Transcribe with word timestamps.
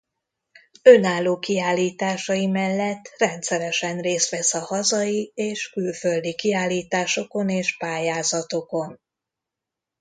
Önálló 0.83 1.39
kiállításai 1.39 2.47
mellett 2.47 3.13
rendszeresen 3.17 3.99
részt 4.01 4.29
vesz 4.29 4.53
a 4.53 4.59
hazai 4.59 5.31
és 5.35 5.69
külföldi 5.69 6.35
kiállításokon 6.35 7.49
és 7.49 7.77
pályázatokon. 7.77 8.99